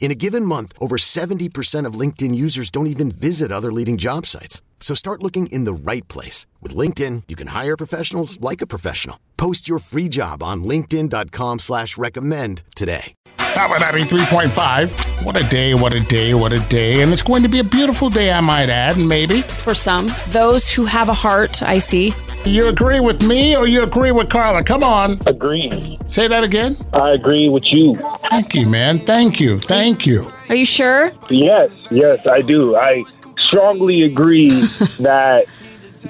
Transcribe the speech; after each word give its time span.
In 0.00 0.10
a 0.10 0.14
given 0.14 0.44
month, 0.44 0.72
over 0.80 0.96
70% 0.96 1.84
of 1.84 2.00
LinkedIn 2.00 2.34
users 2.34 2.70
don't 2.70 2.86
even 2.86 3.10
visit 3.10 3.52
other 3.52 3.70
leading 3.70 3.98
job 3.98 4.24
sites. 4.24 4.62
So 4.80 4.94
start 4.94 5.22
looking 5.22 5.48
in 5.48 5.64
the 5.64 5.72
right 5.74 6.06
place. 6.08 6.46
With 6.62 6.74
LinkedIn, 6.74 7.24
you 7.28 7.36
can 7.36 7.48
hire 7.48 7.76
professionals 7.76 8.40
like 8.40 8.62
a 8.62 8.66
professional. 8.66 9.18
Post 9.36 9.68
your 9.68 9.80
free 9.80 10.08
job 10.08 10.42
on 10.42 10.64
linkedin.com 10.64 11.58
slash 11.58 11.98
recommend 11.98 12.62
today. 12.74 13.12
Power 13.36 13.78
93.5. 13.78 15.24
What 15.24 15.34
a 15.34 15.42
day, 15.48 15.74
what 15.74 15.92
a 15.92 16.00
day, 16.00 16.34
what 16.34 16.52
a 16.52 16.60
day. 16.68 17.02
And 17.02 17.12
it's 17.12 17.22
going 17.22 17.42
to 17.42 17.48
be 17.48 17.58
a 17.58 17.64
beautiful 17.64 18.08
day, 18.08 18.30
I 18.30 18.40
might 18.40 18.68
add, 18.68 18.98
maybe. 18.98 19.42
For 19.42 19.74
some, 19.74 20.08
those 20.28 20.70
who 20.70 20.84
have 20.84 21.08
a 21.08 21.14
heart, 21.14 21.62
I 21.62 21.78
see. 21.78 22.12
You 22.44 22.68
agree 22.68 23.00
with 23.00 23.22
me 23.22 23.56
or 23.56 23.66
you 23.68 23.82
agree 23.82 24.10
with 24.10 24.30
Carla? 24.30 24.62
Come 24.62 24.82
on. 24.82 25.20
Agree. 25.26 25.98
Say 26.08 26.28
that 26.28 26.44
again. 26.44 26.76
I 26.92 27.10
agree 27.10 27.48
with 27.48 27.64
you. 27.66 27.94
Thank 28.30 28.54
you, 28.54 28.66
man. 28.66 29.04
Thank 29.04 29.38
you. 29.40 29.60
Thank 29.60 30.06
you. 30.06 30.32
Are 30.48 30.54
you 30.54 30.64
sure? 30.64 31.10
Yes, 31.28 31.70
yes, 31.90 32.26
I 32.26 32.40
do. 32.40 32.76
I 32.76 33.04
strongly 33.48 34.02
agree 34.02 34.48
that 35.00 35.46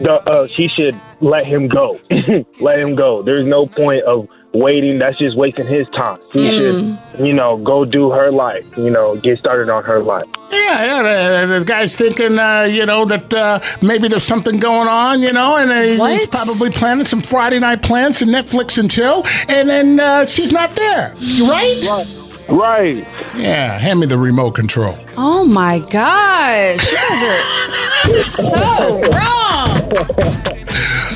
the, 0.00 0.22
uh, 0.28 0.46
she 0.46 0.68
should 0.68 0.98
let 1.20 1.46
him 1.46 1.66
go. 1.66 1.98
let 2.60 2.78
him 2.78 2.94
go. 2.94 3.22
There's 3.22 3.46
no 3.46 3.66
point 3.66 4.04
of 4.04 4.28
waiting. 4.58 4.98
That's 4.98 5.16
just 5.18 5.36
wasting 5.36 5.66
his 5.66 5.88
time. 5.90 6.20
He 6.32 6.50
should, 6.50 6.98
you 7.18 7.32
know, 7.32 7.56
go 7.58 7.84
do 7.84 8.10
her 8.10 8.30
life. 8.30 8.64
You 8.76 8.90
know, 8.90 9.16
get 9.16 9.38
started 9.38 9.68
on 9.68 9.84
her 9.84 10.00
life. 10.00 10.26
Yeah, 10.50 11.02
yeah. 11.02 11.46
The, 11.46 11.58
the 11.58 11.64
guy's 11.64 11.96
thinking, 11.96 12.38
uh, 12.38 12.62
you 12.62 12.86
know, 12.86 13.04
that 13.04 13.32
uh, 13.34 13.60
maybe 13.82 14.08
there's 14.08 14.24
something 14.24 14.58
going 14.58 14.88
on, 14.88 15.20
you 15.22 15.32
know, 15.32 15.56
and 15.56 15.70
uh, 15.70 16.06
he's 16.08 16.26
probably 16.26 16.70
planning 16.70 17.04
some 17.06 17.20
Friday 17.20 17.58
night 17.58 17.82
plans 17.82 18.22
and 18.22 18.30
Netflix 18.30 18.78
and 18.78 18.90
chill, 18.90 19.22
and 19.48 19.68
then 19.68 20.00
uh, 20.00 20.24
she's 20.24 20.52
not 20.52 20.70
there. 20.76 21.14
You 21.18 21.48
right? 21.50 22.16
Right. 22.48 23.06
Yeah. 23.36 23.78
Hand 23.78 24.00
me 24.00 24.06
the 24.06 24.16
remote 24.16 24.52
control. 24.52 24.96
Oh 25.18 25.44
my 25.44 25.80
gosh. 25.80 26.90
You 26.90 26.96
guys 26.96 28.24
are 28.24 28.28
so 28.28 29.10
wrong. 29.10 30.54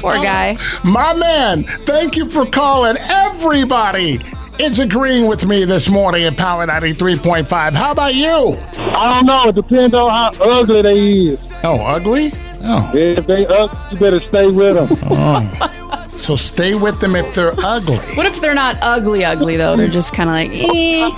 Poor 0.00 0.14
guy. 0.14 0.56
My 0.84 1.12
man, 1.12 1.64
thank 1.64 2.16
you 2.16 2.28
for 2.28 2.46
calling. 2.46 2.96
Everybody 2.98 4.20
is 4.58 4.78
agreeing 4.78 5.26
with 5.26 5.46
me 5.46 5.64
this 5.64 5.88
morning 5.88 6.24
at 6.24 6.36
Power 6.36 6.66
93.5. 6.66 7.72
How 7.72 7.90
about 7.92 8.14
you? 8.14 8.58
I 8.78 9.12
don't 9.14 9.26
know. 9.26 9.48
It 9.48 9.54
depends 9.54 9.94
on 9.94 10.10
how 10.10 10.44
ugly 10.44 10.82
they 10.82 11.12
is. 11.30 11.52
Oh, 11.64 11.80
ugly? 11.80 12.32
Oh, 12.62 12.90
If 12.94 13.26
they 13.26 13.46
ugly, 13.46 13.78
you 13.92 13.98
better 13.98 14.20
stay 14.20 14.46
with 14.46 14.74
them. 14.74 16.08
so 16.08 16.36
stay 16.36 16.74
with 16.74 17.00
them 17.00 17.16
if 17.16 17.34
they're 17.34 17.54
ugly. 17.64 17.96
What 18.16 18.26
if 18.26 18.40
they're 18.40 18.54
not 18.54 18.76
ugly, 18.82 19.24
ugly, 19.24 19.56
though? 19.56 19.76
They're 19.76 19.88
just 19.88 20.12
kind 20.12 20.28
of 20.28 20.34
like, 20.34 20.50
eh. 20.52 21.10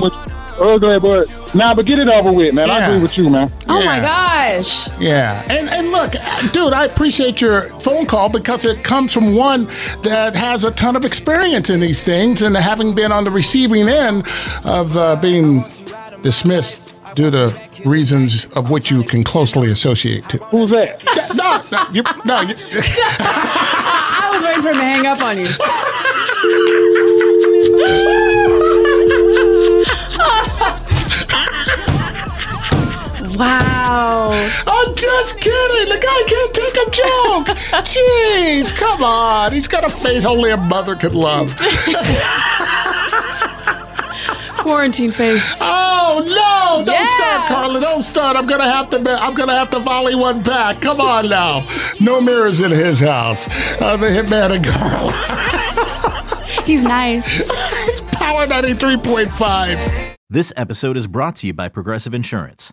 ugly, 0.60 0.98
but 1.00 1.28
nah, 1.54 1.74
but 1.74 1.86
get 1.86 1.98
it 1.98 2.08
over 2.08 2.32
with, 2.32 2.54
man. 2.54 2.70
I 2.70 2.86
agree 2.86 3.00
with 3.00 3.16
you, 3.16 3.28
man. 3.28 3.52
Oh 3.68 3.84
my 3.84 4.00
gosh. 4.00 4.88
Yeah, 5.00 5.42
and 5.50 5.68
and 5.68 5.90
look, 5.90 6.12
dude, 6.52 6.72
I 6.72 6.84
appreciate 6.84 7.40
your 7.40 7.62
phone 7.80 8.06
call 8.06 8.28
because 8.28 8.64
it 8.64 8.84
comes 8.84 9.12
from 9.12 9.34
one 9.34 9.66
that 10.02 10.34
has 10.34 10.64
a 10.64 10.70
ton 10.70 10.96
of 10.96 11.04
experience 11.04 11.70
in 11.70 11.80
these 11.80 12.02
things, 12.02 12.42
and 12.42 12.56
having 12.56 12.94
been 12.94 13.12
on 13.12 13.24
the 13.24 13.30
receiving 13.30 13.88
end 13.88 14.26
of 14.64 14.96
uh, 14.96 15.16
being 15.16 15.64
dismissed 16.22 16.94
due 17.14 17.30
to 17.30 17.54
reasons 17.84 18.46
of 18.52 18.70
which 18.70 18.90
you 18.90 19.02
can 19.04 19.22
closely 19.22 19.70
associate 19.70 20.28
to. 20.28 20.38
Who's 20.38 20.70
that? 20.70 21.04
No, 21.34 21.60
no, 21.70 21.86
you, 21.92 22.02
no, 22.24 22.40
you, 22.40 22.54
I 23.20 24.30
was 24.32 24.42
waiting 24.42 24.62
for 24.62 24.70
him 24.70 24.76
to 24.76 24.84
hang 24.84 25.06
up 25.06 25.20
on 25.20 25.38
you. 25.38 25.46
wow. 33.36 34.30
I'm 34.66 34.94
just 34.94 35.40
kidding. 35.40 35.88
The 35.88 35.98
guy 36.00 36.22
can't 36.26 36.54
take 36.54 36.74
a 36.74 36.90
joke. 36.90 37.56
Jeez, 37.84 38.74
come 38.76 39.02
on. 39.02 39.52
He's 39.52 39.68
got 39.68 39.84
a 39.84 39.88
face 39.88 40.24
only 40.24 40.50
a 40.50 40.56
mother 40.56 40.94
could 40.96 41.14
love. 41.14 41.54
Quarantine 44.58 45.10
face. 45.12 45.58
Oh 45.62 46.22
no! 46.26 46.84
Don't 46.86 46.94
Yeah. 46.94 47.16
start, 47.16 47.48
Carla. 47.48 47.80
Don't 47.80 48.02
start. 48.02 48.34
I'm 48.36 48.46
gonna 48.46 48.70
have 48.70 48.88
to. 48.90 48.96
I'm 49.20 49.34
gonna 49.34 49.52
have 49.54 49.68
to 49.70 49.78
volley 49.78 50.14
one 50.14 50.42
back. 50.42 50.80
Come 50.80 51.02
on 51.02 51.28
now. 51.28 51.66
No 52.00 52.18
mirrors 52.20 52.60
in 52.62 52.70
his 52.70 52.98
house. 53.00 53.46
Uh, 53.80 53.96
the 53.98 54.06
hitman 54.06 54.52
and 54.56 54.64
Carla. 54.64 55.12
He's 56.64 56.82
nice. 56.84 57.42
it's 57.86 58.00
Power 58.12 58.46
93.5. 58.46 60.14
This 60.30 60.50
episode 60.56 60.96
is 60.96 61.06
brought 61.06 61.36
to 61.36 61.46
you 61.46 61.52
by 61.52 61.68
Progressive 61.68 62.14
Insurance. 62.14 62.72